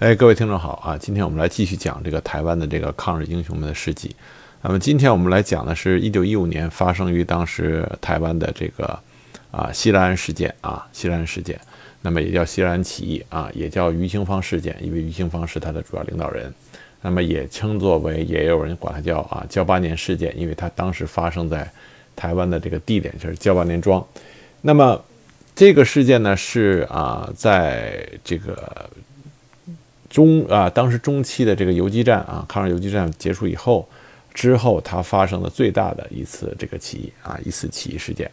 [0.00, 0.96] 哎，各位听众好啊！
[0.96, 4.16] 今天我们来继续讲这个台湾的这个抗日英雄们的事迹。
[4.62, 8.98] 那么今天我们来讲的是1915年发生于当时台湾的这个
[9.50, 11.60] 啊西兰事件啊西兰事件，
[12.00, 16.50] 那么也叫西兰起义啊，也叫余清芳事件，因为余清芳是他的主要领导人。
[17.02, 21.70] 那么也称作为，也有人管它叫啊交八年事件，因为它当时发生在
[22.16, 24.02] 台湾的这个地点就是交八年庄。
[24.62, 24.98] 那么
[25.54, 28.88] 这个事件呢是啊在这个。
[30.10, 33.88] 中啊，当时中期的这个游击战啊，抗日游击战结束以后，
[34.34, 38.28] 之后它发生的最大的一次这个起义啊，一次起义事件。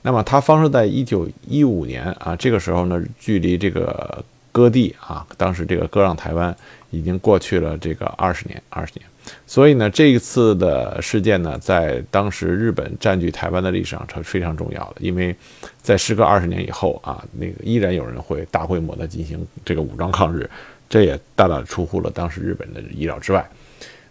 [0.00, 6.56] 那么它发生在一九一五年啊，这个时候呢，距离这个割地啊，当时这个割让台湾
[6.90, 9.04] 已经过去了这个二十年，二十年。
[9.46, 15.36] 所以呢，这一次的事件呢，在当时日本占据台湾的历史上是非常重要的，因为
[15.82, 20.48] 在时隔二十年以后啊，那个依然有人会大规模的进行这个武装抗日。
[20.88, 23.48] 这也大大出乎了当时日本的意料之外。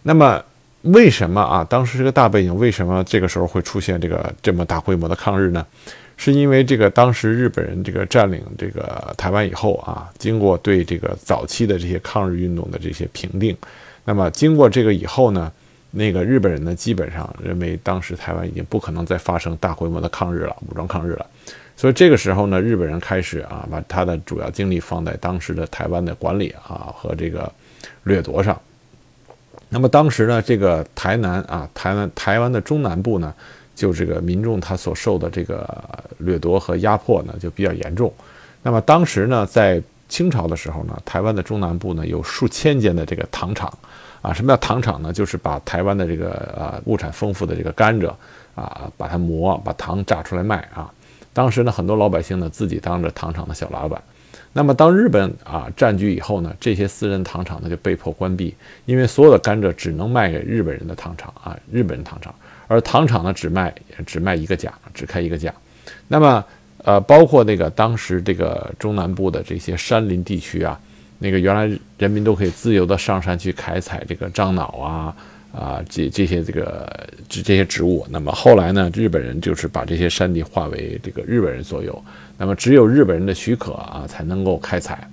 [0.02, 0.42] 那么，
[0.82, 1.64] 为什么啊？
[1.68, 5.66] 当时这个大背景，为什么这个时候会出现这个这么大规模的抗日呢？
[6.16, 13.56] 是因为这个当时日本人这个占领这个台湾以后啊，经过对这个早期的这些抗日运动的这些平定，
[14.04, 15.52] 那么经过这个以后呢，
[15.92, 21.26] 那个日本人呢，基本上认为当时台湾已经不可能再发生大规模的抗日了，武装抗日了。
[21.78, 27.50] 所以这个时候呢，日本人开始啊，把他的主要精力放在当时的台湾的管理啊和这个
[28.02, 28.60] 掠夺上。
[29.68, 33.32] 那么当时呢，这个台南啊，台湾台湾的中南部呢，
[33.76, 35.68] 就这个民众他所受的这个
[36.18, 38.12] 掠夺和压迫呢，就比较严重。
[38.60, 43.72] 那么当时呢，在清朝的时候呢，台湾的中南部呢，有数千间的这个糖厂
[44.20, 44.32] 啊。
[44.32, 45.12] 什么叫糖厂呢？
[45.12, 48.12] 就是把台湾的这个啊物产丰富的这个甘蔗
[48.56, 50.92] 啊，把它磨，把糖榨出来卖啊。
[51.38, 54.02] 当时呢，很多老百姓呢自己当着糖厂的小老板。
[54.52, 58.52] 那么当日本啊占据以后呢，这些私人糖厂呢就被迫关闭，
[58.86, 62.34] 因为所有的甘蔗只能卖给日本人的糖厂啊，日本人糖厂，
[62.66, 63.72] 而糖厂呢只卖
[64.04, 65.54] 只卖一个价，只开一个价。
[66.08, 66.44] 那么
[66.78, 70.76] 呃，包括那个当时这个中南部的这些山林地区啊，
[71.20, 75.14] 那个原来人民都可以自由的上山去开采这个樟脑啊。
[75.52, 82.04] 啊，这这些这个这这些植物，那么后来呢，日本人就是把这些山地划为这个日本人所有，
[82.36, 85.08] 那么只有日本人的许可啊，才能够开采。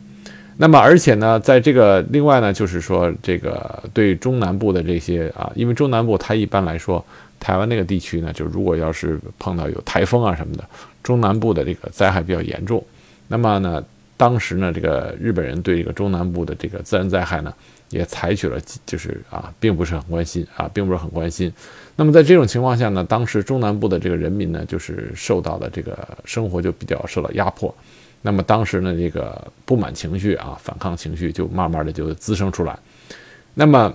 [0.58, 7.04] 那么而且呢，在这个另外呢，就是说这个对中南部的这些啊，因为中南部它一般来说，
[7.40, 10.64] 台湾那个地区呢，就如果要是碰到有台风啊什么的，
[11.02, 12.82] 中南部的这个灾害比较严重。
[13.28, 13.84] 那么呢，
[14.16, 17.54] 当时呢，这个日本人对这个中南部的这个自然灾害呢。
[17.90, 21.52] 也采取了，就是啊，并不是很关心啊，并不是很关心。
[21.96, 27.74] 那么在这种情况下呢，当时中南部的这个人民呢，就是受到的这个生活就比较受到压迫。
[28.22, 32.78] 那么当时呢，这个不满情绪啊，反抗情绪就慢慢的就滋生出来。
[33.54, 33.94] 那么，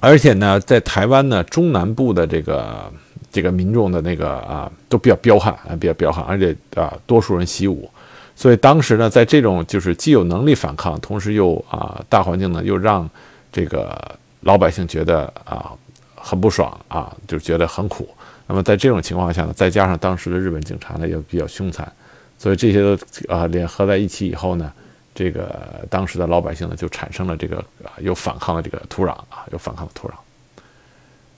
[0.00, 2.92] 而且呢，在台湾呢，中南部的这个
[3.32, 7.90] 这个民众的那个啊，都比较彪悍啊，比较彪悍，而且啊，多数人习武。
[8.38, 13.08] 所以当时呢，在这种就是既有能力反抗，同时又啊大环境呢又让
[13.50, 13.98] 这个
[14.42, 15.72] 老百姓觉得啊
[16.14, 18.06] 很不爽啊，就觉得很苦。
[18.46, 21.90] 那么在这种情况下呢，再加上当时的日本警察呢又比较凶残，
[22.36, 24.70] 所以这些都啊联合在一起以后呢，
[25.14, 30.12] 这个当时的老百姓呢就产生了这个啊有反抗的这个土壤啊有反抗的土壤。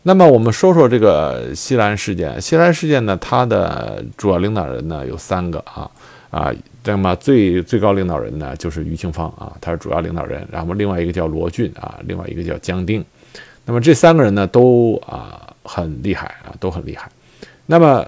[0.03, 5.89] 那么我们说说这个西兰事件，西兰事件呢，它的主要领导人呢有三个啊
[6.31, 6.53] 啊。
[6.89, 10.49] 那么最最高领导人呢，就是余庆芳啊，他是主要领导人。
[10.51, 13.05] 然后另外一个叫罗俊啊，另外一个叫江丁。
[13.67, 17.07] 那么这三个人呢，都啊很厉害啊，都很厉害。
[17.67, 18.03] 那么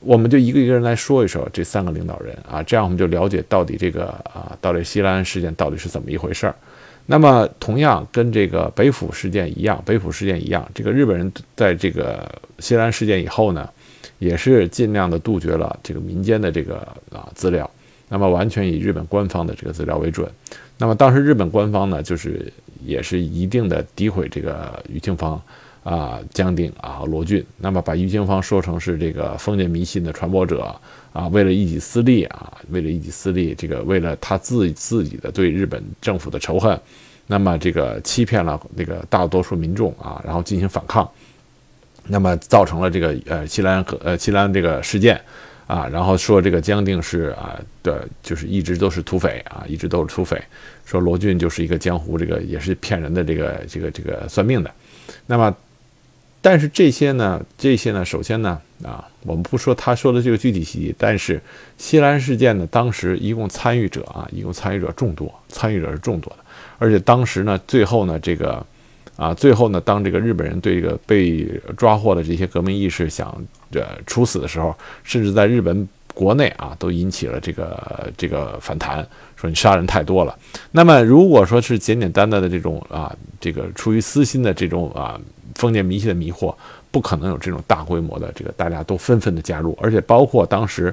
[0.00, 6.54] 我们就一个一个人来说一说这三个领导人啊，这样我们就了解到底这个啊，到底西兰事件到底是怎么一回事儿。
[7.06, 13.70] 那么同样跟这个北府事件一样，北府事件一样，这个日本人在这个西兰事件以后呢，
[14.18, 16.78] 也是尽量的杜绝了这个民间的这个
[17.12, 17.70] 啊资料。
[18.08, 20.30] 那么完全以日本官方的这个资料为准。
[20.78, 22.52] 那么当时日本官方呢，就是
[22.84, 25.40] 也是一定的诋毁这个于庆芳
[25.82, 27.44] 啊、江定啊、罗俊。
[27.56, 30.74] 那么把于庆芳说成是这个封建迷信的传播者
[31.12, 36.78] 啊，为了一己私利啊，为了一己私利，这个为了他自自己的对日本政府的仇恨，
[37.26, 41.10] 那么这个欺骗了那个大多数民众啊，然后进行反抗，
[42.06, 45.20] 那么造成了这个呃西兰和呃西兰这个事件。
[45.68, 50.42] 啊，然后说这个江定是啊的，就是一直都是土匪啊，一直都是土匪。
[50.86, 54.70] 说罗俊就是一个江湖，这个也是骗人的，这个这个这个算命的。
[55.26, 55.54] 那么，
[56.40, 61.38] 但是这些呢，这些呢，首先呢，啊，我们不说他说的这个具体细节，但是
[61.76, 66.44] 西兰事件呢，当时一共参与者啊，一共参与者众多，参与者是众多的，
[66.78, 68.64] 而且当时呢，最后呢，这个
[69.16, 73.36] 啊，最后呢，当这个日本人对这个被抓获的这些革命义士想
[73.70, 74.74] 这处死的时候，
[75.04, 79.06] 甚至在日本国内啊，都引起了这个这个反弹，
[79.36, 80.36] 说你杀人太多了。
[80.72, 85.20] 那么如果说是简简单单的这种啊，这个出于私心的这种啊
[85.54, 86.54] 封建迷信的迷惑。
[86.90, 90.92] 不可能有这种大规模的这个大家都纷纷的加入，而且包括当时，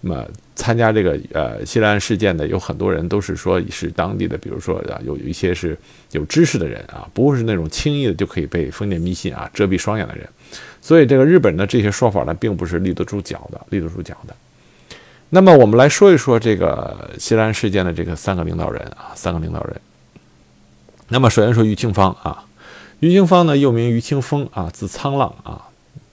[0.00, 0.26] 那么
[0.56, 5.78] 参加这个呃西兰事件的有很多人都是说是当地的，比如说啊有一些是
[6.10, 10.28] 有知识的人啊，不是那种轻易的就可以被封建迷信啊遮蔽双眼的人，
[10.86, 14.32] 所以这个日本的这些说法呢，并不是立得住脚的，立得住脚的。
[15.30, 19.80] 那么我们来说一说这个西兰事件的这个三个领导人啊，三个领导人。
[21.08, 22.44] 那么首先说于清芳啊。
[23.00, 25.60] 于清芳呢，又名于清风啊，字沧浪啊，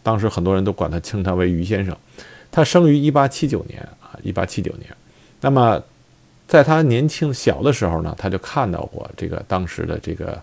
[0.01, 1.95] 当时很多人都管他称他为于先生。
[2.51, 4.89] 他生于一八七九年啊，一八七九年。
[5.41, 5.79] 那么，
[6.47, 10.41] 在他年轻小的时候呢，他就看到过这个当时的这个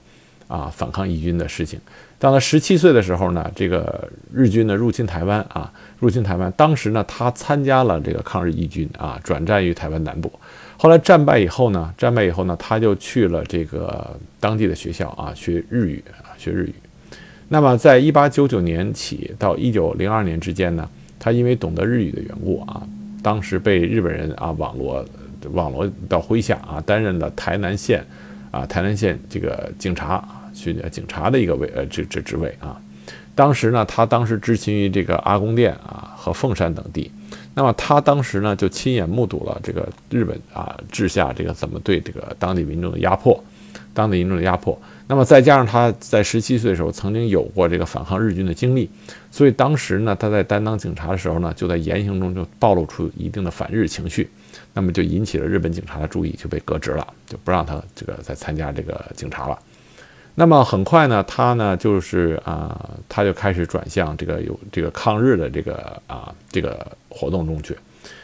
[0.50, 1.80] 啊反抗义军的事情。
[2.18, 6.52] 到了十七岁的时候呢，这个日军呢入侵台湾啊，入侵台湾。
[6.56, 10.30] 当时呢，他参加了这个抗日义军啊，转战于台湾南部。
[10.76, 16.28] 后来战败以后呢，战败以后呢，他就去了这个当地的学校啊，学日语啊。
[16.40, 16.74] 学日语，
[17.48, 20.88] 那么在一八九九年起到一九零二年之间呢，
[21.18, 22.82] 他因为懂得日语的缘故啊，
[23.22, 25.04] 当时被日本人啊网罗
[25.52, 28.02] 网罗到麾下啊，担任了台南县
[28.50, 30.26] 啊台南县这个警察
[30.60, 32.80] 去警察的一个位呃这这职位啊。
[33.34, 37.10] 当时呢，他当时执勤于这个阿公店啊和凤山等地，
[37.54, 43.42] 那么他当时呢就亲眼目睹了这个日本啊治下这个怎么对这个当地民众的压迫，
[43.94, 44.78] 当地民众的压迫。
[45.06, 48.90] 那么再加上他在十七岁的时候曾经有过这个反抗日军的经历，
[49.30, 54.28] 所以当时呢，他在担当警察的时候呢，就在言行中就暴露出一定的反日情绪，
[54.74, 59.58] 那么就引起了日本警察的注意，就被革职了，就不让他这个再参加这个警察了。
[60.40, 67.76] 那么很快呢，他呢就是啊，他就开始转向这个有这个抗日的这个啊这个活动中去。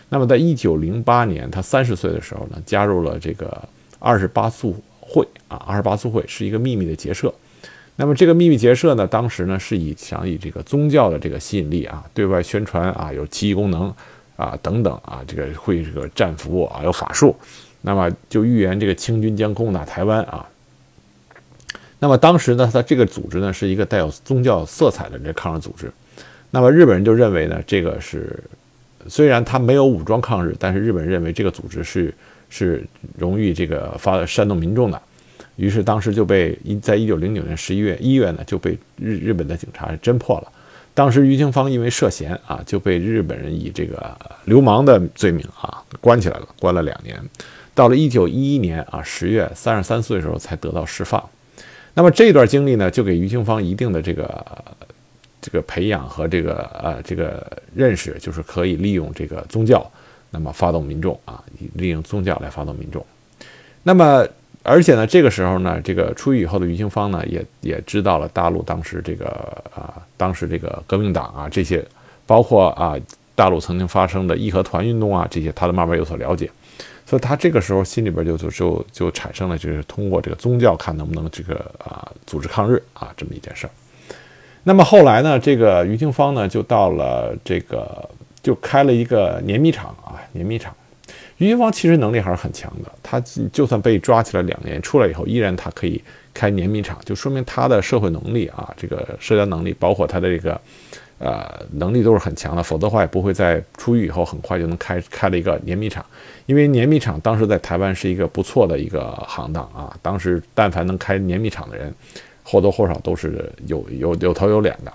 [0.09, 3.63] 那么在一九零八年，他三十岁的时候呢，加入了这个
[3.99, 4.75] 二十八宿。
[4.99, 7.33] 会啊，二十八宿会是一个秘密的结社。
[7.97, 13.95] 那么这个秘密结社呢，当时呢是以想以这个宗教的这个吸引力啊，对外宣传啊，有奇异功能
[14.37, 17.37] 啊等等啊，这个会这个战俘啊，有法术，
[17.83, 20.45] 那么就预言这个清军将攻打台湾啊。
[21.99, 25.91] 那么当时呢，他这个组织呢是一个带有宗教色彩的这抗日组织。
[26.51, 28.39] 那么日本人就认为呢，这个是
[29.09, 32.13] 虽然他没有武装抗日，但是日本人认为这个组织是。
[32.49, 32.87] 是
[33.19, 35.03] 容易这个发煽动民众的，
[35.57, 40.53] 于是当时就被一在一九零九年十一月一月呢就被日日本的警察侦破了。
[40.95, 47.21] 当时于清芳因为涉嫌啊就被日本人以这个流氓的罪名啊关起来了，关了两年。
[47.75, 51.21] 到了一九一一年啊十月三十三岁的时候才得到释放。
[51.97, 54.47] 那么这段经历呢，就给于清芳一定的这个
[55.41, 59.91] 这个培养和这个呃这个认识，就是可以利用这个宗教。
[60.31, 63.03] 那么发动民众啊，利用宗教来发动民众。
[63.83, 64.27] 那么，
[64.63, 69.27] 而且呢，这个时候呢，这个出狱以后的于清芳呢，也也知道了大陆当时这个
[69.75, 71.83] 啊，当时这个革命党啊，这些
[72.27, 72.95] 包括啊，
[73.35, 76.51] 大陆曾经发生的义和团运动啊，这些他都慢慢有所了解。
[77.07, 83.71] 所以他这个时候心里边就就就就产生了，就是通过这个宗教看能不能这个啊组织抗日啊这么一件事儿。
[84.65, 88.07] 那么后来呢，这个于清芳呢，就到了这个。
[88.43, 90.73] 就开了一个碾米厂啊，碾米厂。
[91.39, 93.19] 于清芳其实能力还是很强的，他
[93.53, 96.01] 就算被抓起来两年，出来以后依然他可以
[96.33, 100.61] 开碾米厂，就说明他的社会能力啊，这个社交能力，包括他的这个
[101.19, 102.63] 呃能力都是很强的。
[102.63, 106.05] 否则的话也不会在出狱以后很快就能开开了一个碾米厂，
[106.47, 109.97] 因为碾米厂当时在台湾是一个不错的一个行当啊。
[110.03, 111.95] 当时但凡能开碾米厂的人，
[112.45, 114.93] 或多或少都是有有有头有脸的。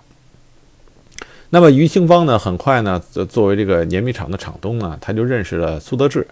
[1.54, 2.98] 那么于兴芳呢，很快呢，
[3.30, 6.25] 作为这个碾米厂的厂东呢，他就认识了苏德志，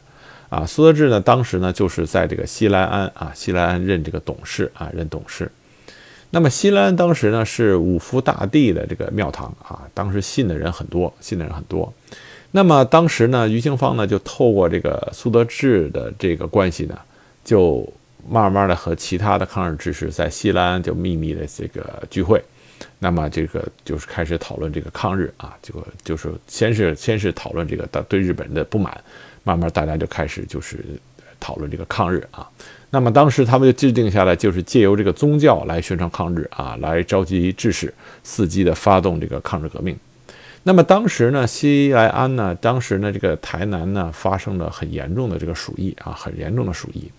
[0.47, 5.51] 啊，苏德志呢，当时呢，就是在这个西来安啊，西来安任这个董事啊，任董事。
[6.31, 11.91] 那么西兰当时呢，是五福大帝的这个庙堂啊，当时信的人很多，信的人很多。
[12.51, 16.97] 那么当时呢，于清芳呢，就透过这个苏德志的这个关系呢，
[17.43, 17.87] 就
[18.27, 22.43] 慢慢的和其他的抗日志士在西兰就秘密的这个聚会。
[22.99, 28.95] 那么这个就是开始讨论这个抗日啊，就就是先是先是讨论这个对日本人的不满，
[29.43, 30.83] 慢慢大家就开始就是
[31.39, 32.47] 讨论这个抗日啊。
[32.91, 37.93] 那么当时他们就制定下来，就是借由这个宗教来宣传抗日啊，来召集志士，
[38.25, 39.95] 伺机的发动这个抗日革命。
[40.63, 47.09] 那么当时呢，西来安呢，当时呢，这个台南呢发生了很严重的这个鼠疫啊，很严重的鼠疫。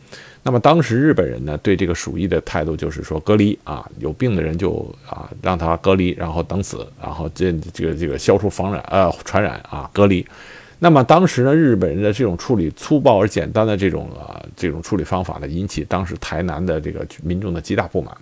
[0.43, 10.27] 那么当时日本人呢对这个鼠疫的态度就是说隔离啊，有病的人就啊让他隔离，然后等死，然后这这个这个消除防染呃传染啊隔离。
[10.83, 18.17] 那么当时呢，日本人的这种处理粗暴而简单的这种啊这种处理方法呢，引起当时台南的这个民众的极大不满。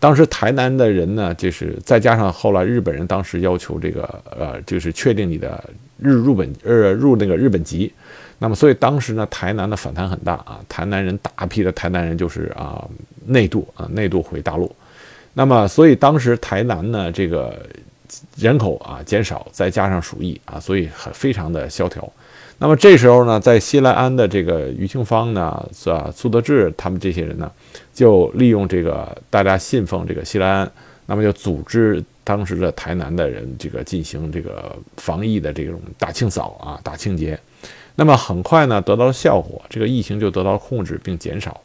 [0.00, 4.02] 当时台南的人呢，就是再加上后来日本人当时要求这个
[4.36, 5.62] 呃，就是确定你的
[5.96, 7.90] 日入本呃入那个日本籍。
[8.38, 12.84] 那么，所以当时呢，台南的反弹很大啊，台南人大批的台南人就是啊
[13.24, 14.74] 内渡啊内渡回大陆。
[15.32, 17.64] 那么，所以当时台南呢这个
[18.36, 22.10] 人口啊减少，再加上鼠疫啊，所以很非常的萧条。
[22.58, 26.12] 那么这时候呢，在西来安的这个余庆芳呢，是吧？
[26.14, 27.50] 苏德志他们这些人呢，
[27.92, 30.72] 就利用这个大家信奉这个西来安，
[31.06, 37.36] 那么就组织当时的台南的人这个进行这个防疫的这种大清扫啊，大清洁。
[37.96, 41.60] 那么很快呢，得到了效果，这个疫情就得到了控制并减少。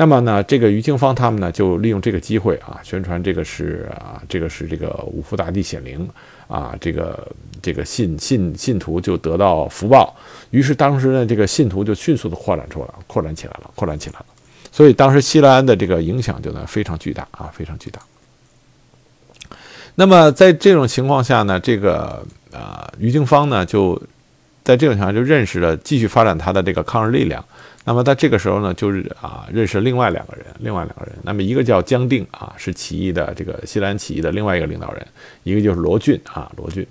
[0.00, 6.08] 那么呢，这个于清芳他们呢，就利用这个机会啊，宣传这个是啊，这个是这个五福大帝显灵
[6.46, 7.26] 啊，这个
[7.60, 10.14] 这个信信信徒就得到福报。
[10.50, 14.26] 于是当时呢，这个信徒就迅速的扩展出来，扩展起来了，扩展起来了。
[14.70, 18.00] 所以当时西兰的这个影响就呢非常巨大啊，非常巨大。
[19.96, 24.00] 那么在这种情况下呢，这个啊，于清芳呢就。
[24.64, 27.42] 在这种情况下，就认识了继续发展他的这个抗日力量。
[27.88, 31.14] 那么在这个时候呢，就是啊，认识另外两个人，另外两个人。
[31.22, 35.02] 那么一个叫江定啊，是起义的这个西南起义的另外一个领导人；
[35.42, 36.86] 一个就是罗俊啊，罗俊。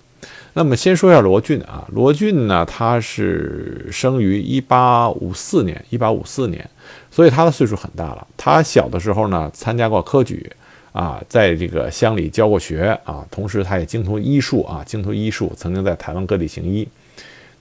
[0.54, 6.68] 那么先说一下罗俊啊，罗俊呢，他是生于一八五四年，一八五四年，
[7.12, 8.28] 所以他的岁数很大了。
[8.36, 10.52] 他小的时候呢，参加过科举
[10.94, 16.88] 啊，在这个乡里教过学啊，同时他也精通医术啊，精通医术，曾经在台湾各地行医。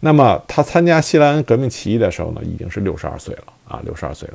[0.01, 4.35] 那么他参加西兰革命起义的时候呢，已经是六十二岁了啊，六十二岁了。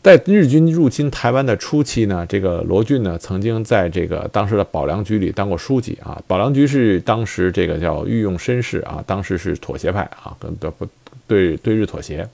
[0.00, 6.20] 在日军入侵台湾的初期呢，这个罗俊呢，曾经在这个当时的保良局里当过书记啊。
[6.26, 10.86] 保良局是当时这个叫御用绅士啊，当时是妥协派啊，跟不
[11.26, 12.28] 对对日妥协。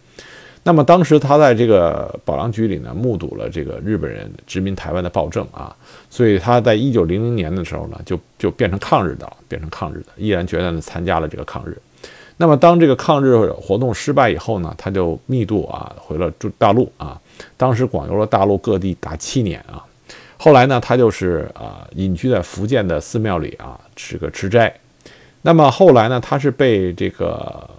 [0.63, 5.75] 那么当时他在这个保良局里呢，目睹了这个日本人殖民台湾的暴政啊，
[6.11, 11.77] 所以他在一九零零年的时候呢，就就变成抗日的，变成抗日的，毅然决然的参加了这个抗日。
[12.37, 17.21] 那么，当这个抗日活动失败以后呢，他就密度啊回了中大陆啊，
[17.57, 19.85] 当时广游了大陆各地达七年啊。
[20.37, 24.75] 后来呢，他就是啊隐居在福建的寺庙里啊，是个吃斋。
[25.43, 27.71] 那么后来呢，他是被这个，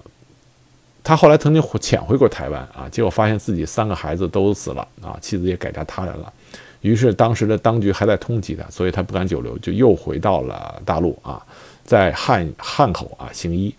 [1.03, 6.31] 他后来曾经潜回过台湾啊，结果发现自己三个孩子都死了啊，妻子也改嫁他人了。
[6.79, 11.45] 于是当时的当局还在通缉他，所以他不敢久留，就又回到了大陆啊，
[11.83, 13.75] 在汉汉口啊行医。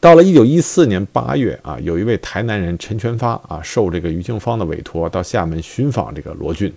[0.00, 6.72] 到了一九一四年八月啊，有一位台南人陈全发啊，受这个余庆芳的委托到厦门寻访这个罗俊，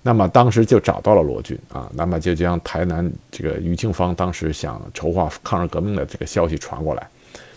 [0.00, 7.08] 那么当时就找到了罗俊啊，那么就将台南这个余庆芳当时想筹划抗日革命的这个消息传过来，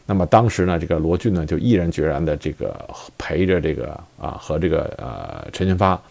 [0.07, 2.75] 那么当时呢，这个罗俊呢就毅然决然的这个
[3.15, 6.01] 陪着这个啊和这个呃陈全发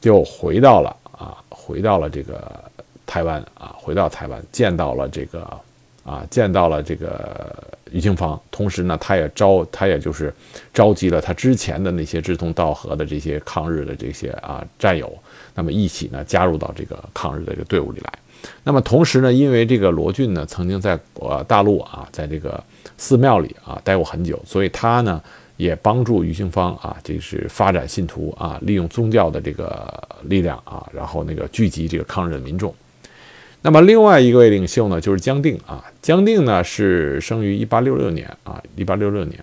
[0.00, 2.50] 就回到了啊回到了这个
[3.06, 5.46] 台湾啊回到台湾见到了这个
[6.08, 7.76] 啊见到了这个。
[7.90, 10.30] 于庆芳，同时呢，他也招，他也就是
[10.74, 15.10] 召集了他之前的那些志同道合的这些抗日的这些啊战友，
[15.54, 18.12] 那么一起呢加入到这个抗日的这个队伍里来。
[18.62, 22.62] 那么同时呢，因为这个罗俊呢曾经在呃大陆啊，在这个
[22.98, 25.18] 寺庙里啊待过很久，所以他呢
[25.56, 32.74] 也帮助于庆芳啊，这是发展信徒啊，利用宗教的这个力量啊，然后那个聚集这个抗日的民众。
[33.68, 35.84] 那么另外一位领袖呢，就是江定啊。
[36.00, 39.38] 江定呢是生于一八六六年啊，一八六六年，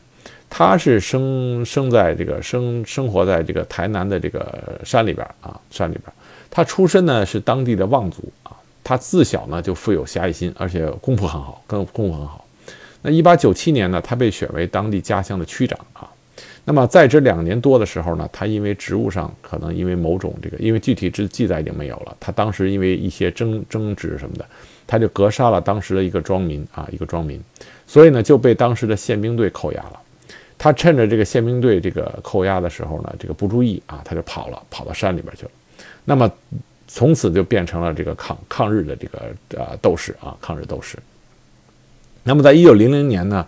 [0.50, 6.12] 他是生生在这个生生活在这个台南的这个山里边啊，山里边。
[6.50, 12.44] 他出身呢是当地的望族啊，他自小呢就富有侠义心，而且功夫很好，跟功夫很好。
[13.04, 16.10] 那一八九七年呢，他被选为当地家乡的区长啊。
[16.68, 22.18] 那么在这两年多的时候呢，他因为职务上可能因为某种这个，因为具体之记载已经没有了。
[22.20, 24.44] 他当时因为一些争争执什么的，
[24.88, 27.40] 他就格杀了当时的一个庄民啊，一个庄民，
[27.86, 30.00] 所以呢就被当时的宪兵队扣押了。
[30.58, 35.52] 他趁着这个宪兵队这个扣押的时候呢，这个不注意啊，他就跑了，跑到山里边去了。
[36.04, 36.32] 那么
[36.88, 39.20] 从此就变成了这个抗抗日的这个
[39.56, 40.98] 呃斗士啊，抗日斗士。
[42.24, 43.46] 那么在一九零零年呢。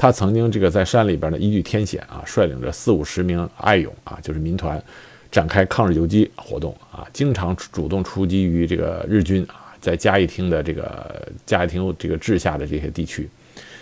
[0.00, 4.82] 他曾经这个在山里边呢，依据天险啊，率领着四五十名爱勇啊，就是民团，
[5.30, 13.28] 展开抗日游击活动啊，经常主动出击于这个日军啊，在嘉义厅的这个嘉义厅这个治下的这些地区。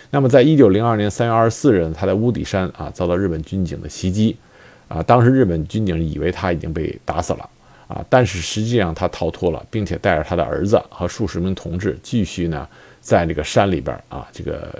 [0.09, 4.35] 那么，在一九零二年三月二十四日，他在乌底山啊遭到日本军警的袭击，
[4.89, 7.49] 啊，当时日本军警以为他已经被打死了，
[7.87, 12.67] 啊，但是实际上他逃脱了，并且带着他的儿子和数十名同志继续呢，
[12.99, 14.75] 在这个山里边啊，这个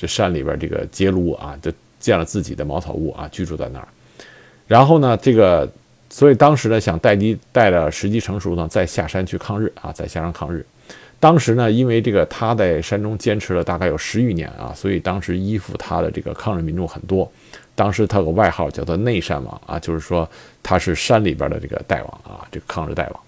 [0.00, 3.88] 这山里边这个结庐啊，就建了自己的茅草屋啊，居住在那儿。
[4.68, 5.68] 然后呢，这个
[6.08, 10.64] 所以当时呢，想待机待了时机成熟呢，再下山去抗日啊，再下山抗日。
[11.18, 17.28] 当时呢，因为这个他在山中坚持了大概有十余年啊，所以当时依附他的这个抗日民众很多。
[17.74, 20.28] 当时他有个外号叫做“内山王”啊，就是说
[20.62, 23.20] 他是山里边的这个大王啊，这个抗日大王。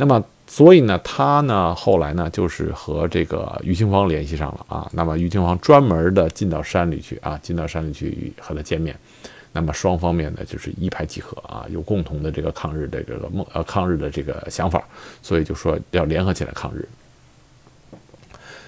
[0.00, 4.88] 那么，所以呢，他呢后来呢就是和这个于清芳联系上了啊。
[4.92, 8.94] 那么于清芳专门的进到山里去啊，进到山里去和他见面。
[9.52, 14.80] 那么双方面呢就是一拍即合啊，有共同的这个抗日的这个梦呃抗日的这个想法，
[15.20, 16.88] 所以就说要联合起来抗日。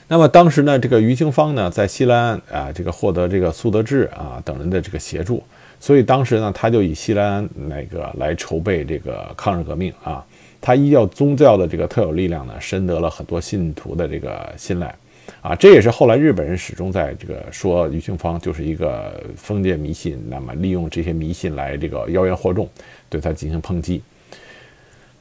[0.08, 5.40] 那么当时呢，这个于清芳呢，在西兰啊，这个获得这个苏德志啊等人的这个协助，
[5.78, 10.26] 所以当时呢，他就以西兰那个来筹备这个抗日革命啊。
[10.60, 14.94] 他依靠宗教的这个特有力量呢，深得了很多信徒的这个信赖
[15.40, 15.54] 啊。
[15.54, 22.68] 这也是后来日本人始终在这个说于清芳就是一个封建迷信，那么利用这些迷信来这个妖言惑众，
[23.08, 24.02] 对他进行抨击。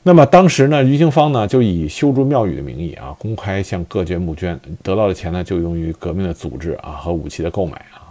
[0.02, 8.08] 那么当时呢，于清芳呢就以修筑庙宇的名义啊，公开向各界募捐，得到的钱呢就用于革命的组织啊和武器的购买啊。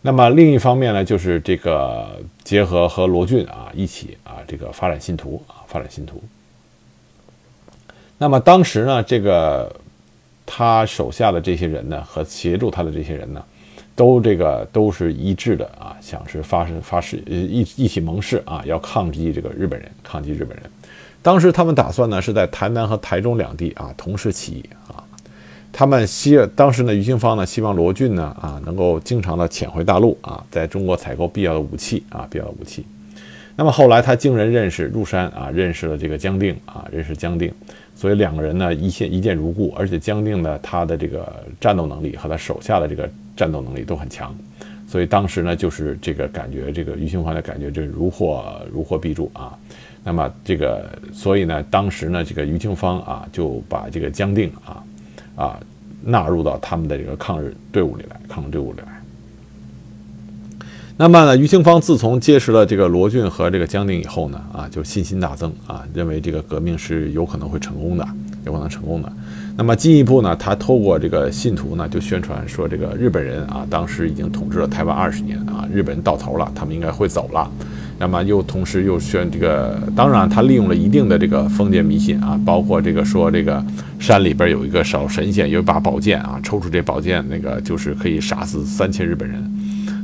[0.00, 6.20] 那么另一方面呢，就是这个结合和罗俊啊一起啊这个发展信徒啊发展信徒。
[8.22, 9.68] 那么当时呢，这个
[10.46, 13.44] 他手下的这些人呢和协助他的这些人呢，
[13.96, 20.62] 都这个都是一致的啊，想是发誓发誓呃一一起盟誓啊，要抗击这个日本人，抗击日本人。
[21.20, 25.02] 当时他们打算呢，是在台南和台中两地啊同时起义啊。
[25.72, 32.86] 他们希当时呢，于清芳呢希望罗俊呢啊能够经常的潜回大陆啊，在中国采购必要的武器啊，必要的武器。
[33.56, 37.52] 那么后来他经人认识入山啊，认识了这个江定啊，认识江定，
[38.02, 39.72] 所以两个人呢一见一见如故。
[39.76, 44.34] 而且江定呢他的这个战斗能力和他手下的这个战斗能力都很强，
[44.88, 49.56] 所以当时呢就是这个感觉，这个于清芳的感觉就是如获如获必助啊。
[50.02, 54.82] 那么这个，所以呢，当时呢，这个于清芳啊，就把这个江定啊，
[55.36, 55.60] 啊，
[56.02, 59.01] 纳入到他们的这个抗日队伍里来，抗日队伍里来。
[60.98, 68.06] 那么呢，于清芳自从结识了这个罗俊和这个江定以后呢，啊，就信心大增啊，认为这个革命是有可能会成功的，
[68.44, 69.10] 有可能成功的。
[69.56, 77.50] 那么进一步呢，他透过这个信徒呢，就宣传说，这个日本人啊，当时已经统治了台湾二十年啊，日本人到头了，他们应该会走了。
[77.98, 83.64] 那么又同时又宣这个，当然他利用了一定的这个封建迷信啊，包括这个说这个
[83.98, 89.52] 山里边有一个小神仙，有一把宝剑啊，抽出这宝剑，那个就是可以杀死三千日本人。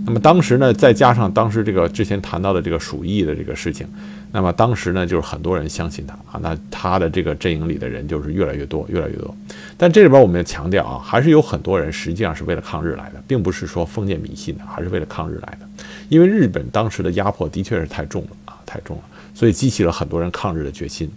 [0.09, 3.87] 那么当时呢，再加上当时这个之前谈到的这个鼠疫的这个事情，
[4.33, 9.37] 那么当时呢，就是很多人相信他啊，那他的这个阵营里的人就是越来越多，越来越多。
[9.77, 15.85] 但这里边我们要强调啊，还是有很多人实际上是为了抗日来的，并不是说封建迷信的，还是为了抗日来的。
[16.09, 19.03] 因为日本当时的压迫的确是太重了啊，太重了，
[19.35, 21.11] 所以激起了很多人抗日的决心。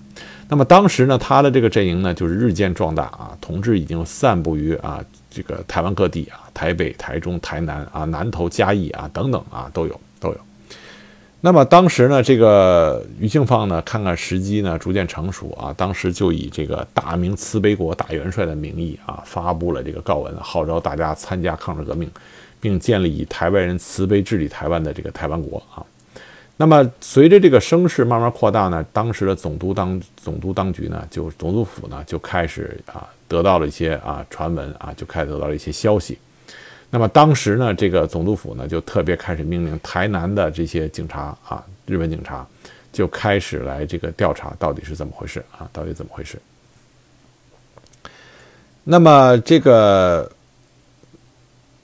[0.49, 5.01] 那么当时呢，他的这个阵营呢，就是日渐壮大啊，同志已经散布于啊
[5.32, 10.38] 这个台湾各地啊，台北、台中、台南啊、南投、嘉义啊等等啊都有都有。
[11.44, 22.08] 那么当时呢，这个于庆芳呢，看看时机呢逐渐成熟啊，当时就以这个大明慈悲国大元帅的名义啊，发布了这个告文，号召大家参加抗日革命，
[22.60, 25.82] 并建立以台湾人慈悲治理台湾的这个台湾国啊。
[26.58, 36.20] 那么，随着这个声势慢慢扩大呢，当时的总督当总督当局呢，就总督府呢就开始啊得到了一些啊传闻啊，就开始得到了一些消息。
[36.89, 42.46] 那么当时呢，这个总督府呢就特别开始命令台南的这些警察啊，日本警察
[42.91, 46.38] 就开始来这个调查到底是怎么回事啊，到底怎么回事？
[48.84, 50.30] 那么这个。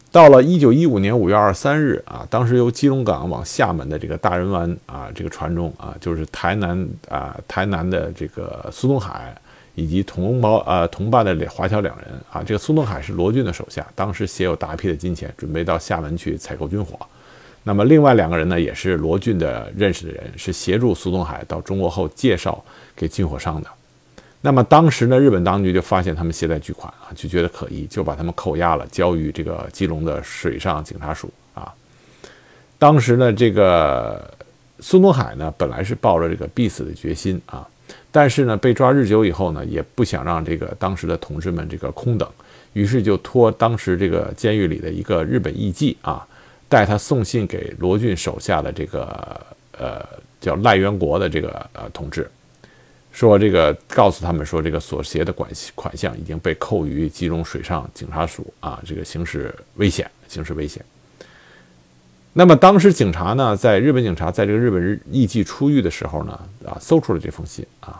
[0.09, 9.39] 到了一九一五年五月二十三日啊，当时由基隆港往厦门的这个大人湾啊，这个船中啊，就是台南啊，台南的这个苏东海
[9.77, 16.99] 以及同胞啊同伴的华侨两人啊，这个苏东海是罗俊的手下，当时携有大批的金钱，准备到厦门去采购军火。
[17.61, 22.63] 那么另外两个人呢，也是罗俊的认识的人，是协助苏东海到中国后介绍
[22.95, 23.69] 给军火商的。
[24.41, 31.71] 那么当时呢，日本当局就发现他们携带巨款啊，就觉得可疑，就把他们扣押了，交于这个基隆的水上警察署啊。
[32.79, 34.33] 当时呢，这个
[34.79, 37.67] 苏东海呢，本来是抱着这个必死的决心啊，
[38.11, 42.27] 但是呢，被抓日久以后呢，也不想让这个当时的同志们这个空等，
[42.73, 46.25] 于是就托当时这个监狱里的一个日本艺妓啊，
[46.67, 49.45] 带他送信给罗俊手下的这个
[49.77, 50.03] 呃
[50.41, 52.29] 叫赖元国的这个呃同志。
[53.11, 60.83] 说这个告诉他们说，这个所携的款款项已经被扣于吉隆水上警察署啊，这个刑事危险，刑事危险。
[62.37, 67.99] 那么当时警察呢，在日本警察在这个日本日艺妓出狱的时候呢，啊，搜出了这封信啊。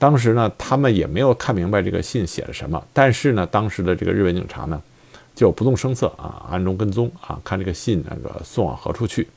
[0.00, 4.82] 当时呢，他们也没有看明白这个信写了什么，但是呢，当时的这个日本警察呢，
[5.32, 9.28] 就不动声色啊，暗中跟踪啊，看这个信那个送往何处去。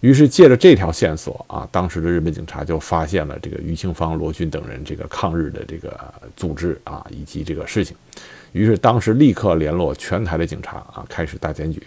[0.00, 5.98] 于是借着这条线索啊，当时的日本警察就发现了这个于清芳、罗军等人这个抗日的这个
[6.36, 7.96] 组织啊，以及这个事情。
[8.52, 11.82] 于是当时立刻联络全台的警察啊，开始大检举。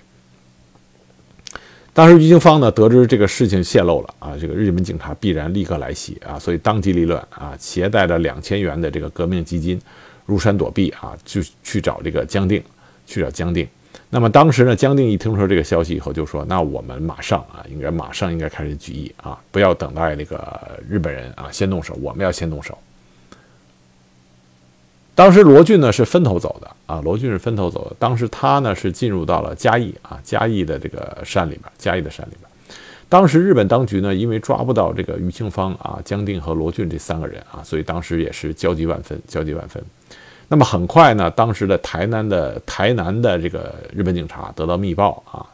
[1.95, 9.79] 当时于清芳呢，得知这个事情泄露了啊，这个日本警察必然立刻来袭啊，所以当机立断啊，携带着两千元的这个革命基金，
[10.25, 12.61] 入山躲避啊，就去找这个江定，
[13.07, 13.65] 去找江定。
[14.09, 22.77] 那么当时呢，江定一听说这个消息以后，就说：“那我们马上啊，应该马上应该开始举义啊，不要等待那个日本人啊先动手，我们要先动手。”
[25.15, 27.95] 当时罗俊呢是分头走的啊，罗俊是分头走的。
[27.97, 32.41] 当时他呢是进入到了嘉义啊，嘉义的这个山里边，嘉义的山里边。
[33.07, 39.81] 当时日本当局呢，因为抓不到这个于清芳啊、江定和罗俊这三个人啊，所以当时也是焦急万分，焦急万分。
[40.49, 45.45] 那么很快呢，当时的台南的台南的这个日本警察得到密报啊，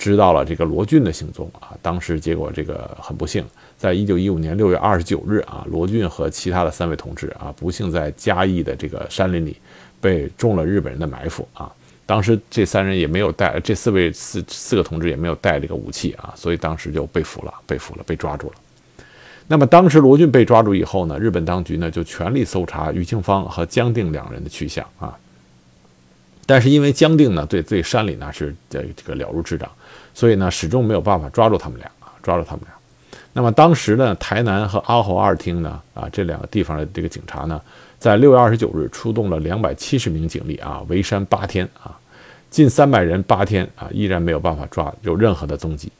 [0.00, 1.76] 知道了这个罗俊的行踪啊。
[1.82, 3.44] 当时结果这个很不幸，
[3.76, 9.54] 在一九一五年六月二十九日啊，罗俊和其他的三位同志啊，不幸在嘉义的这个山林里
[10.00, 11.70] 被中了日本人的埋伏啊。
[12.06, 18.54] 当时这三人也没有带，这四位四四个同志也没有带这个武器啊，所以当时就被俘了，被俘了，被抓住了。
[19.46, 25.16] 那么当时罗俊被抓住以后呢，日本当局呢就全力搜查于清芳和江定两人的去向啊。
[26.46, 29.70] 但是因为江定呢对对山里呢是这这个了如指掌，
[30.14, 32.72] 所以呢始终没有办法抓住他们俩啊，抓住他们俩。
[33.32, 37.60] 那么当时呢，台南和阿侯二厅呢啊这两个地方的这个警察呢，
[37.98, 41.96] 在六月二十九日出动了两百七十名警力啊，围山八天啊，
[42.50, 45.92] 近三百人八天啊，依然没有办法抓有任何的踪迹。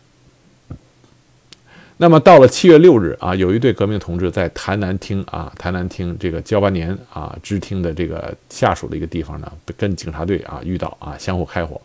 [1.96, 11.80] 那么到了七月六日啊，有一对革命同志在台南厅啊，台南厅这个交八年啊支厅的这个下属的一个地方呢，跟警察队啊遇到啊，相互开火。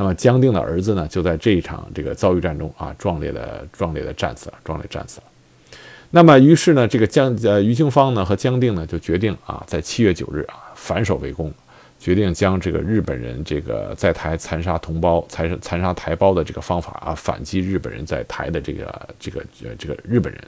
[0.00, 5.24] 那么江定的儿子呢，就在这一场这个遭遇战中啊，壮烈的壮烈的战死了，壮烈战死了。
[6.08, 11.52] 那么于是呢，这个江呃于清芳呢和江定呢就决定啊，在七月九日啊反守为攻。
[11.98, 20.42] 决定将这个日本人这个在台残杀同胞、残残杀台胞的这个方法啊，反击日本人在台的这个这个呃这个日本人。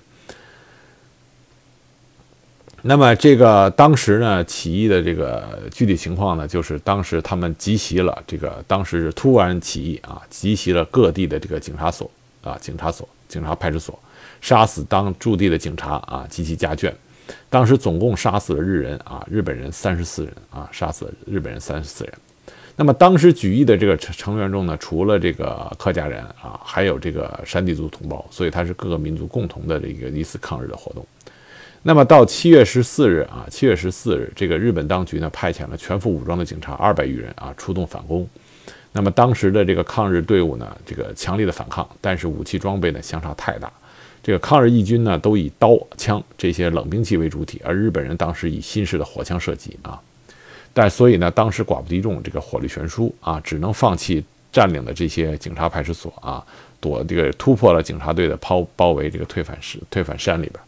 [2.84, 12.10] 那么这个当时呢，起义的这个具体情况呢，就是当时他们集袭了这个当时是突然起义啊，集袭了各地的这个警察所
[12.42, 13.96] 啊、警察所、警察派出所，
[14.40, 16.92] 杀死当驻地的警察啊及其家眷。
[17.48, 22.12] 当时总共杀死了日人啊，日本人三十四人啊，杀死了日本人三十四人。
[22.74, 31.06] 那么当时举义的这个成成员中呢，除了这个客家人啊，还有这个山地族同胞，所以它是各个民族共同的这个一次抗日的活动。
[31.84, 38.28] 那么到七月十四日啊，七月十四日，这个日本当局呢派遣了全副武装的警察二百余人啊出动反攻。
[38.92, 43.72] 那么当时的这个抗日队伍呢，这个强烈的反抗，但是武器装备呢相差太大。
[44.22, 50.00] 这个抗日义军呢，都以刀枪这些冷兵器为主体，而日本人当时以新式的火枪射击啊，
[50.72, 56.46] 但所以呢，当时寡不敌众，这个火力悬殊啊，只能放弃占领的这些警察派出所啊，
[56.78, 60.62] 躲这个突破了警察队的包包围，这个退返山退返山里边。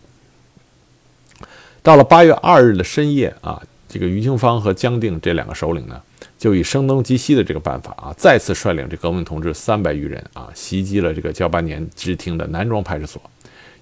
[1.84, 6.00] 到了八月二日的深夜啊，这个于清芳和江定这两个首领呢，
[6.38, 13.20] 就以声东击西的这个办法啊，再次率领这革命同志三百余人啊，袭击了这个交八年支厅的南庄派出所。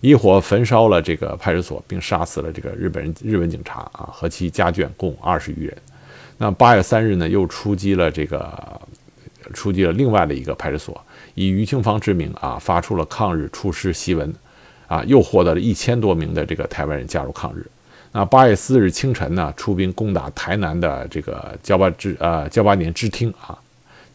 [0.01, 5.77] 一火焚烧了这个派出所，并杀死了这个日本人日本警察啊和其家眷共二十余人。
[6.38, 8.53] 那八月三日呢，又出击了这个
[9.55, 11.01] 出击了另外的一个派出所，
[11.37, 14.35] 以于清芳之名啊发出了抗日出师檄文，
[14.88, 17.65] 啊又获得了一千多名的这个台湾人加入抗日。
[18.14, 23.59] 那八月四日清晨呢，出兵攻打台南的这个交八支呃交八年支厅啊，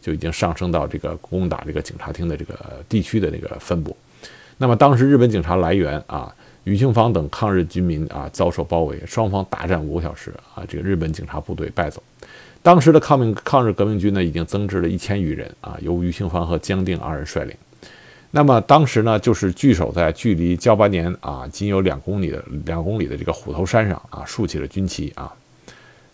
[0.00, 2.54] 就已经上升到这个攻打这个警察厅的这个
[2.88, 3.96] 地区的这个分部。
[4.56, 6.32] 那么当时日本警察来源啊，
[6.62, 12.00] 余庆芳等抗日军民啊遭受包围，双方大战五个小时啊，这个日本警察部队败走。
[12.62, 17.56] 当时的抗命抗日革命军呢，已经增至了一千余人啊，由余庆芳和江定二人率领。
[18.30, 25.32] 那么当时呢，就是据守在距离交八年啊仅有两公里的两公里的这个虎头山上啊，竖起了军旗啊。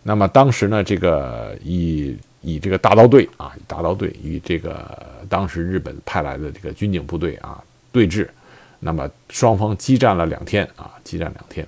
[0.04, 4.96] 那么当时呢，这个以以这个大刀队啊，大刀队与这个
[5.28, 8.28] 当时日本派来的这个军警部队啊对峙，
[8.78, 11.66] 那么双方激战了两天啊，激战两天。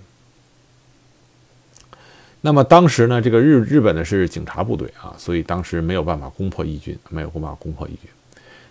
[2.40, 8.08] 那么当时呢，这个日日本呢是警察部队啊，所以当时没有办法攻破义军，没有办法攻破义军。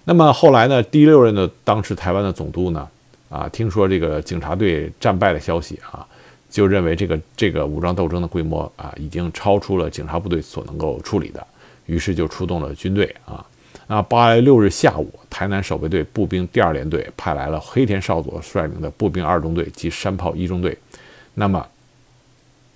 [0.05, 2.87] 那么后来呢，第六任的当时台湾的总督呢，
[3.29, 6.07] 啊，听说这个警察队战败的消息啊。
[6.47, 11.45] 就认为这个这个武装斗争的规模啊，已经超出了警察部队所能够处理的，
[11.85, 13.45] 于是就出动了军队啊。
[13.87, 20.77] 那八月六日下午，台南守备队步兵第二联队派来了黑田少佐率领的步兵二中队及山炮一中队。
[21.33, 21.67] 那么，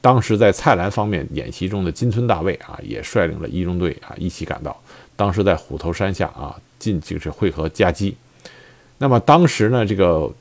[0.02, 4.78] 当时在蔡澜方面演习中的金村大尉啊，也率领了一中队啊一起赶到。
[5.20, 8.16] 当时在虎头山下啊，进就是会合夹击。
[8.98, 10.32] 那么当时呢，这个。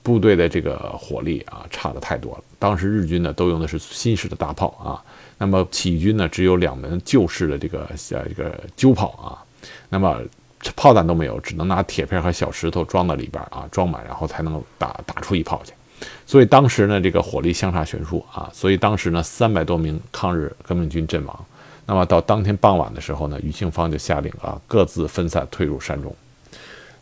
[0.00, 2.44] 部队的这个火力啊，差的太多了。
[2.58, 5.04] 当时日军呢都用的是新式的大炮啊，
[5.36, 7.80] 那么起义军呢只有两门旧式的这个
[8.12, 9.44] 呃这个旧炮啊，
[9.90, 10.18] 那么
[10.74, 15.74] 炮弹都没有，只能拿铁片和小石头装到里边啊，装满然后才能打打出一炮去。
[16.24, 21.44] 所以当时呢这个火力相差悬殊啊，所以当时呢三百多名抗日革命军阵亡。
[21.88, 26.14] 那么到当天傍晚的时候呢，余庆芳就下令啊各自分散退入山中。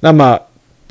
[0.01, 0.41] 那么。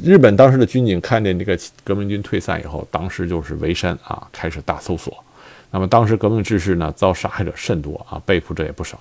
[0.04, 5.24] 日本当时的军警看见这个革命军退散以后，当时就是围山啊，开始大搜索。
[5.72, 9.00] 那么当时革命志士呢，遭杀害者甚多啊，被捕者也不少。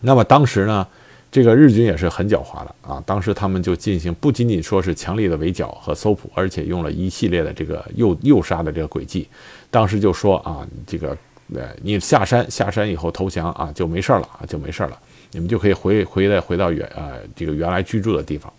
[0.00, 0.84] 那么当时呢，
[1.30, 9.28] 这个日军也是很狡猾的啊，当时他们就进行不仅仅说是强力的围剿和搜捕，而且用了一系列的这个诱诱杀的这个轨迹。
[9.70, 11.16] 当时就说啊，这个
[11.54, 14.98] 呃，你下山下山以后投降啊，就没事了啊，就没事了，
[15.32, 18.52] 你们就可以回回来回到原呃这个原来居住的地方。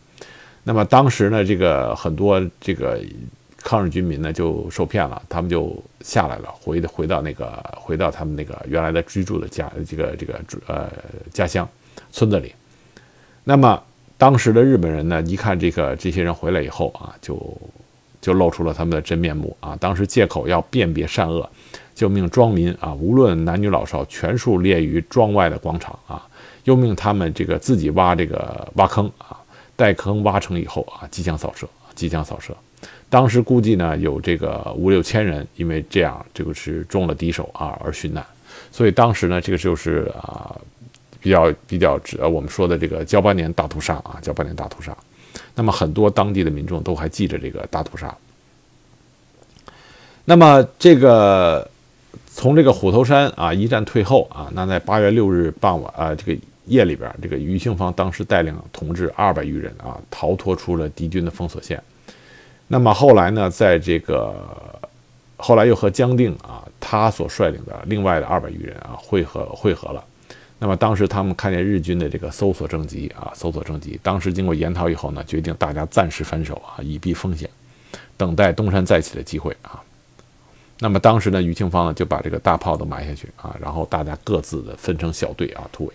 [0.63, 3.01] 那么当时呢，这个很多这个
[3.58, 10.91] 抗日军民呢就受骗了，他们就下来了，回回到那个回到他们那个原来的居住的家这个这个呃
[11.32, 11.67] 家乡
[12.12, 12.54] 村子里。
[13.43, 13.82] 那么
[14.17, 17.58] 当时的日本人呢，一看这个这些人回来以后啊，就
[18.21, 19.75] 就露出了他们的真面目啊。
[19.80, 21.49] 当时借口要辨别善恶，
[22.01, 26.27] 就命庄民啊，无论男女老少，全数列于庄外的广场啊，
[26.63, 29.37] 又命他们这个自己挖这个挖坑啊。
[29.75, 32.57] 待坑挖成以后啊，即将扫射，即将扫射。
[33.07, 38.25] 当时估计呢，有这个五六千人，因为这样这个是中了敌手啊而殉难。
[38.71, 40.59] 所以当时呢，这个就是啊，
[41.19, 44.97] 比较比较指我们说的这个交八年大屠杀啊，交八年大屠杀。
[45.53, 48.11] 那么很多当地的民众都还记着这个大屠杀。
[50.25, 51.67] 那么这个
[52.33, 56.41] 从这个虎头山啊一战退后啊，那在八月六日傍晚啊这个。
[56.67, 61.81] 夜里边，这个余庆芳当时带领同志二百余人啊，逃脱出了敌军的封锁线。
[62.67, 64.33] 那么后来呢，在这个
[65.35, 70.01] 后来又和江定啊，他所率领的另外的二百余人啊，会合会合了。
[70.59, 77.49] 那么当时他们看见日军的这个搜索征集啊，搜索征集，当时经过研讨以后呢，决定大家暂时分手啊，以避风险，
[78.15, 79.81] 等待东山再起的机会啊。
[80.83, 85.93] 那么当时呢，余庆芳呢就把这个大炮都埋下去啊，然后大家各自的分成小队啊突围。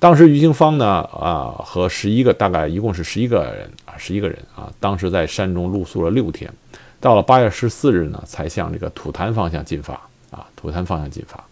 [0.00, 4.68] 当时于庆芳呢，啊，和十一个，大概一共是十一个人啊，十一个人啊。
[4.80, 6.52] 当时在山中露宿了六天，
[6.98, 9.94] 到了八月十四日呢，才向这个土坛方向进发
[10.32, 11.44] 啊，土坛方向进发。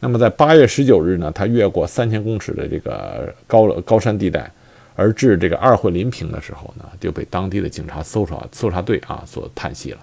[0.00, 4.50] 那么在八月十九日呢，他越过三千公尺的这个高高山地带，
[4.94, 9.98] 而至这个二会临平的时候呢，就被当地的警察搜查搜查队啊所探悉了。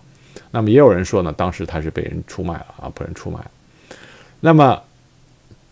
[0.54, 3.40] 那么也有人说呢，当时他是被人出卖了啊，被人出卖。
[4.40, 4.82] 那么。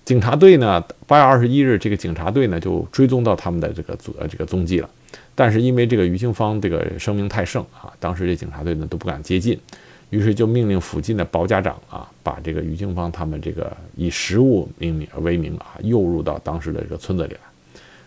[0.04, 0.84] 警察队呢？
[1.06, 4.90] 八月二十一日，这个警察队呢就追踪到他们的这个踪呃这个踪迹了。
[5.36, 9.58] 但是因为这个于清芳这个声名太盛啊，当时这警察队呢都不敢接近，
[10.10, 17.40] 于是就命令附近的保家长啊，把这个于清芳他们这个以食物命名为名啊，诱入到当时的这个村子里来。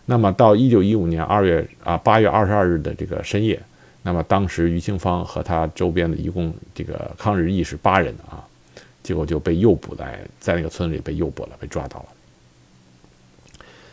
[0.05, 3.59] 那么到一九一五年二月啊八月二十二日的这个深夜，
[4.05, 8.47] 那么当时于清芳和他周边的一共这个抗日义士八人啊。
[9.03, 12.07] 结果就被诱捕在在那个村里被诱捕了，被抓到了。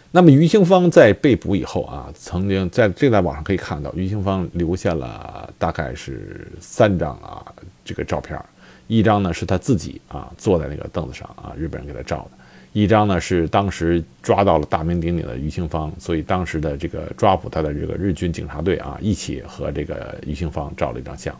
[0.09, 7.45] 那么于清芳在被捕以后啊，曾经在这在网上可以看到，于清芳留下了大概是三张啊
[7.83, 8.41] 这个照片，
[8.87, 12.31] 一张呢是他自己啊坐在那个凳子上啊，日本人给他照的；
[12.73, 21.35] 一张呢是当时抓到了大名鼎鼎的于清芳，所以当时的这个抓捕他的这个日军警察队啊，一起和这个于清芳照了一张相。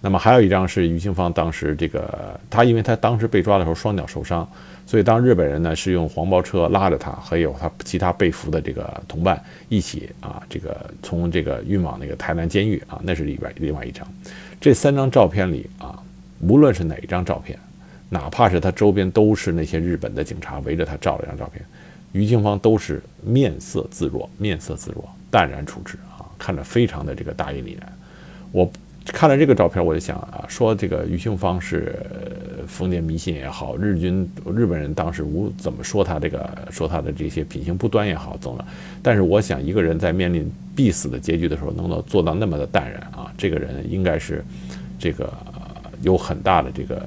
[0.00, 4.46] 那么还有一张是于清芳当时这个他，因为他当时被抓的时候双脚受伤，
[4.84, 14.06] 所以当日本人呢是用黄包车拉着他，还有他其他被俘的这个同伴一起啊，这个从这个运往那个台南监狱啊，那是里边另外一张。
[14.60, 15.98] 这三张照片里啊，
[16.40, 17.58] 无论是哪一张照片，
[18.08, 21.64] 哪怕是他周边都是那些日本的警察围着他照了一张照片，
[22.12, 27.92] 于清芳都是面色自若，面色自若，淡然处之啊，看着非常的这个大义凛然。
[28.52, 28.70] 我。
[29.08, 31.94] 看了这个照片，我就想啊，说这个于庆芳是
[32.66, 38.64] 封建迷信也好，日军日本人当时无怎么说他这个，说他的这些品行不端也好，怎么？
[39.02, 44.42] 但是我想，一个人在面临必死的结局的时候，能够做到那么的淡然啊，这个人应该是
[44.98, 45.30] 这 个
[46.00, 47.06] 有很大的这个，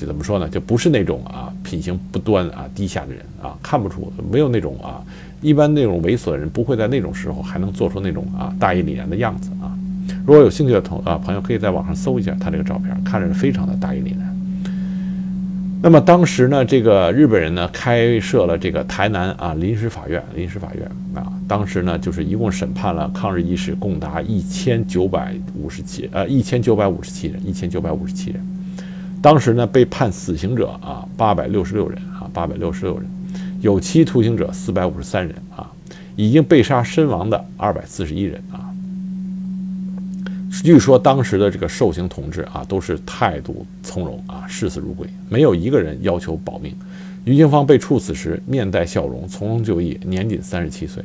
[0.00, 0.48] 就怎么说呢？
[0.48, 5.04] 就不是那种啊品行不端啊低下的人啊，看不出没有那种啊，
[5.42, 9.76] 一般那种猥琐的人不会在那种时候还能做出那种啊大义凛然的样子啊。
[10.24, 14.36] 如果有兴趣的同啊朋友，可以在网上搜一下他这个照片，看着是非常的大义凛然。
[15.82, 28.46] 那么当时呢，这个日本人呢开设了这个台南啊临时法院，临时法院啊，当时呢就是一共审判了抗日义士共达一千九百五十七呃一千九百五十七人，一千九百五十七人。
[29.22, 33.06] 当时呢被判死刑者啊八百六十六人啊八百六十六人，
[33.60, 35.70] 有期徒刑者四百五十三人啊，
[36.16, 38.66] 已经被杀身亡的二百四十一人啊。
[40.62, 46.74] 据说当时的这个受刑同志啊，都是态度从容啊，视死如归，没有一个人要求保命。
[47.24, 51.02] 于清芳被处死时，面带笑容，从容就义，年仅三十七岁。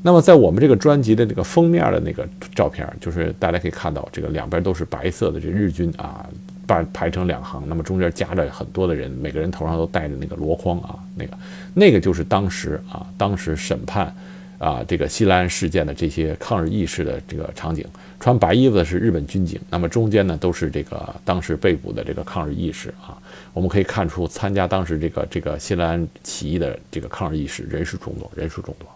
[0.00, 6.26] 那么，在我们这个专辑的这个封面的那个照片，就是大家可以看到，这个两边都是白色的这日军啊，
[6.66, 11.38] 把排成两行，那么中间夹着很多的人，每个人头上都戴着那个箩筐啊，那个
[11.74, 14.14] 那个就是当时啊，当时审判。
[14.58, 17.84] 啊，这个西兰事件的这些抗日义士的这个场景，
[18.20, 23.18] 穿白衣服的是日本军警，那么中间呢都是这个当时被捕的这个抗日义士啊。
[23.52, 28.88] 我们可以看出，参加当时这个这个西兰起义的这个抗日义士人数众多，人数众多。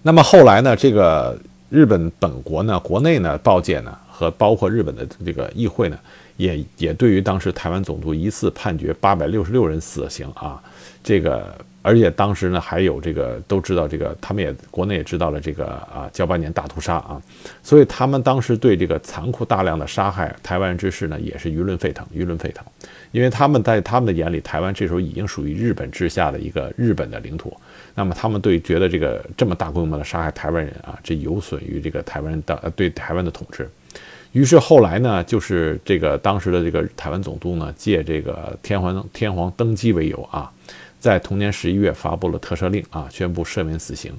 [0.00, 1.36] 那么后来呢，这个
[1.68, 5.98] 日本本国呢，国内呢，报界呢，和包括日本的这个议会呢，
[6.38, 10.62] 也也对于当时台湾总督一次判决八百六十六人死刑啊，
[11.04, 11.54] 这个。
[11.86, 17.22] 而且当时呢，还有这个都知道这个，他们也国内也知道了这个啊，交八年大屠杀啊，
[17.62, 22.66] 所以他们当时对这个残酷大量的杀害台湾人之事呢，也是舆论沸腾，舆论沸腾，
[23.12, 27.56] 因为他们在他们的眼里，台湾这时候已经属于日本治下的一个日本的领土，
[27.94, 33.70] 那么他们对觉得这个这么大规模的杀害台湾人啊，这有损于这个台湾的对台湾的统治，
[34.36, 40.52] 于是后来呢，就是这个当时的这个台湾总督呢，借这个天皇天皇登基为由啊。
[41.00, 44.12] 在同年十一月发布了特赦令啊，宣布赦免死刑。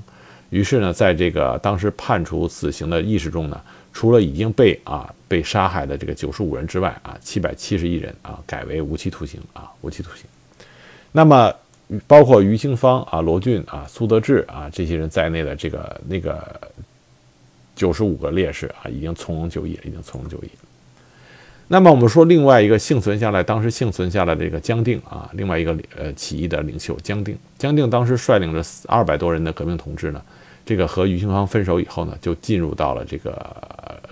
[0.49, 3.61] 于是呢，在这个当时判处死刑的意识中呢，
[3.93, 10.25] 除了已经被啊被杀害的这个九十五人之外啊，七百七十一人啊改为无期徒刑啊，无期徒刑。
[11.11, 11.53] 那么
[12.07, 16.59] 包括于清芳啊、罗俊啊、苏德志啊这些人在内的这个那个
[17.77, 20.49] 九十五个烈士啊，已经从容就义，已经从容就义。
[21.69, 30.21] 那么我们说另外一个幸存下来，当时幸存下来的这个江定啊，另外一个呃起义的领袖江定，江定当时率领着二百多人的革命同志呢，
[30.65, 33.55] 这个和余庆芳分手以后呢，就进入到了这个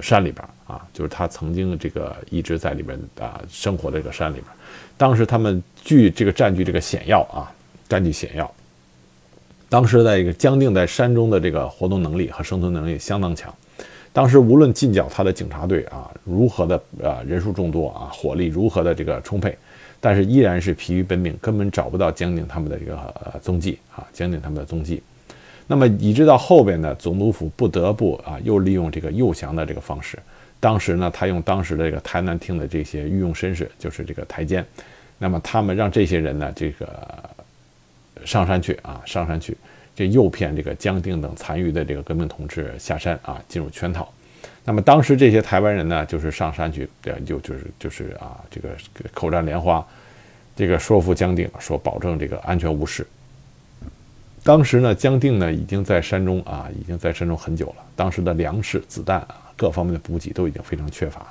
[0.02, 4.46] 山里边啊，就是他曾经这个一直在里边啊生活的这个山里边。
[4.98, 7.52] 当时他们据这个占据这个险要啊，
[7.90, 8.55] 占据险要。
[9.70, 13.54] 当时在一个江定在山中的这个活动能力和生存能力相当强。
[14.14, 19.58] 当时无论进剿他的警察队啊，如何的啊人数众多啊，火力如何的这个充沛，
[20.00, 25.04] 但是依然是疲于奔命，根本找不到江宁他们的这个踪迹啊，江宁他们的踪迹。
[25.68, 30.18] 那么以致到后边呢，总督府不得不啊，又利用这个诱降的这个方式。
[30.62, 34.66] 当时呢，他用当时的这个台南厅的这些御用绅士，就是这个台监，
[35.18, 36.88] 那么他们让这些人呢，这个
[38.26, 39.56] 上山去啊，上山去。
[39.96, 44.12] 这诱骗这个江定等残余的这个革命同志下山啊，进入圈套。
[44.66, 46.90] 那么当时这些台湾人呢，就是上山去，
[47.26, 48.70] 就就是就是啊，这个
[49.14, 49.86] 口占莲花，
[50.54, 53.08] 这个说服江定说保证这个安全无事。
[54.44, 57.84] 当时呢，江定呢已经在山中啊，已经在山中很久了。
[57.96, 61.26] 当时的粮食、子弹啊，各方面的补给都已经非常缺乏。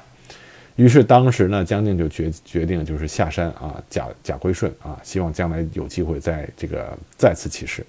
[0.76, 7.86] 于是当时呢，将军就决决定就是下山啊，假假归顺啊，希望将来有机会在这个再次起事。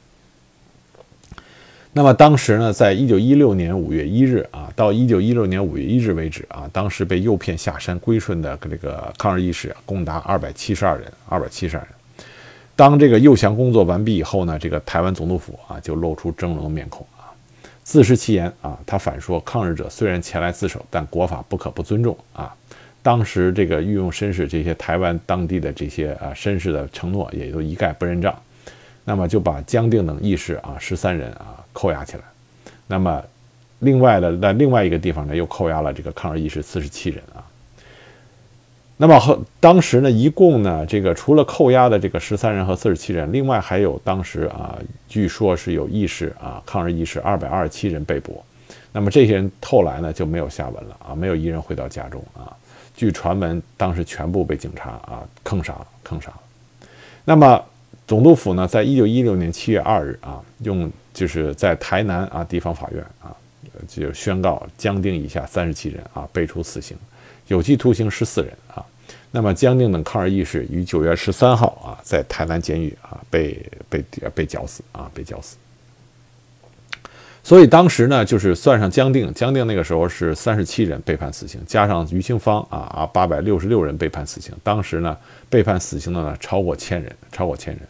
[1.92, 11.90] 那么当时呢，在一九一六年五月一日啊，到一九一六年五月一日为止啊，当时被诱骗下山归顺的这个抗日义士共达二百七十二人，二百七十二人。
[12.76, 17.32] 当这个诱降工作完毕以后呢，这个台湾总督府啊就露出狰狞面孔啊，
[17.82, 22.54] 自食其言啊，他反说抗日者虽然前来自首，但国法不可不尊重啊。
[23.06, 28.36] 当时这个御用绅士这些台湾当地的这些啊绅士的承诺也都一概不认账，
[29.04, 32.24] 那么就把江定等义士啊十三人啊扣押起来。
[32.88, 33.24] 那么
[33.78, 37.46] 另外的在另外一个地方呢，又扣押了这个抗日义士四十七人啊。
[38.98, 48.44] 那么和当时呢，一共呢，这个除了扣押的这个十三人和四十七人，另外还有当时啊，据说是有义士啊，抗日义士二百二十七人被捕。
[48.92, 52.50] 那么这些人后来呢就没有下文了啊，没有一人回到家中啊。
[52.96, 56.32] 据传闻，当时全部被警察啊坑杀，坑杀。
[57.26, 57.64] 那么
[58.08, 63.36] 总督府呢，在一九一六年七月二日啊，用就是在台南啊地方法院啊，
[63.88, 66.96] 就宣告江定以下三十七人啊被处死刑，
[67.48, 68.86] 有期徒刑十四人啊。
[69.32, 74.02] 那么江定等抗日义士于九月十三号啊，在台南监狱啊被被
[74.34, 75.58] 被绞死啊，被绞死。
[77.46, 84.52] 所以当时呢，就是算上江定，江定那个时候是三十七人被判死刑，加上于清芳啊啊，八百六十六人被判死刑。
[84.64, 85.16] 当时呢，
[85.48, 87.84] 被判死刑的呢超过千人，超过千人。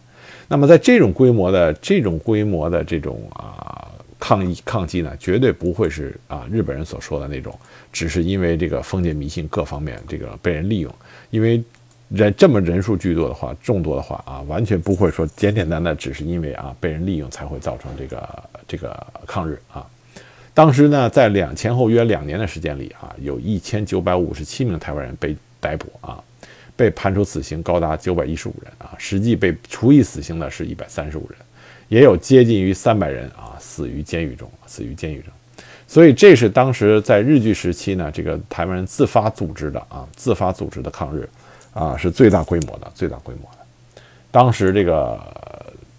[0.50, 3.90] 那么在这种规模的这种规模的这种啊
[4.20, 7.58] 抗议抗击呢，绝对不会是啊日本人所说的那种，
[7.94, 10.94] 只是因为这个封建迷信各方面这个被人利用，
[11.30, 11.64] 因为。
[12.10, 18.96] 人这么人数巨多的话，众多的话啊，完全不会说简简单单只是因为啊被人利用才会造成这个这个
[19.26, 19.86] 抗日啊。
[20.54, 26.24] 当时呢，在两前后约两年的时间里啊，有一千九百五十七名台湾人被逮捕啊，
[26.76, 31.40] 被判处死刑高达九百一十五人啊，实际被处以死刑的是一百三十五人，
[31.90, 35.34] 也有接近于三百人啊死于监狱中，死于监狱中。
[35.88, 41.28] 所以这是当时在日据时期呢，这个台湾人自发组织的啊，自发组织的抗日。
[41.76, 44.02] 啊，是最大规模的，最大规模的。
[44.32, 45.20] 当时这个，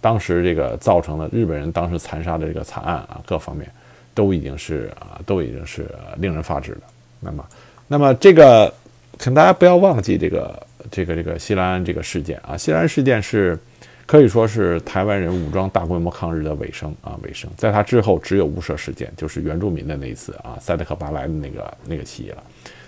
[0.01, 3.71] 当时这个造成了日本人当时残杀的这个惨案啊，各方面
[4.13, 6.81] 都已经是啊，都已经是令人发指的。
[7.19, 7.45] 那么，
[7.87, 8.73] 那么这个，
[9.19, 13.57] 请大家不要忘记这个，这个，这个西兰这个事件啊，西兰事件是
[14.05, 17.49] 可以说是台湾人武装大规模抗日的尾声啊，尾声。
[17.55, 22.43] 在它之后，只有雾社事件，就是原住民的那一次啊，塞德克巴莱的那个那个起义了。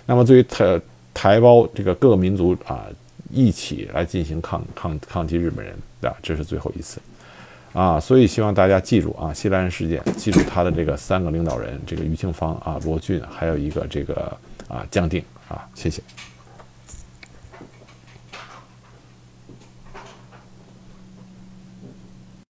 [0.06, 0.80] 那么，对于台
[1.12, 2.86] 台胞这个各个民族啊，
[3.30, 7.00] 一起来进行抗抗抗击日本人啊，这是最后一次
[7.72, 14.36] 啊，所以希望大家记住啊，西兰事件，记住他的这个三个领导人，这个余庆芳啊，罗俊，还有一个这个
[14.68, 16.02] 啊江定啊，谢谢。